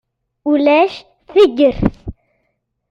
[0.51, 0.93] Ulac
[1.31, 1.93] tigert.